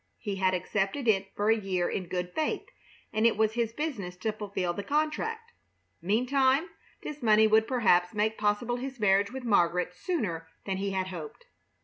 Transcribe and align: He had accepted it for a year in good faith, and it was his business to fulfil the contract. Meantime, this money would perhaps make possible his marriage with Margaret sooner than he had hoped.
He 0.17 0.37
had 0.37 0.55
accepted 0.55 1.07
it 1.07 1.31
for 1.35 1.51
a 1.51 1.55
year 1.55 1.87
in 1.87 2.07
good 2.07 2.33
faith, 2.33 2.65
and 3.13 3.27
it 3.27 3.37
was 3.37 3.53
his 3.53 3.71
business 3.71 4.17
to 4.17 4.31
fulfil 4.31 4.73
the 4.73 4.81
contract. 4.81 5.51
Meantime, 6.01 6.69
this 7.03 7.21
money 7.21 7.45
would 7.45 7.67
perhaps 7.67 8.15
make 8.15 8.35
possible 8.35 8.77
his 8.77 8.99
marriage 8.99 9.31
with 9.31 9.43
Margaret 9.43 9.93
sooner 9.93 10.47
than 10.65 10.77
he 10.77 10.89
had 10.89 11.09
hoped. 11.09 11.45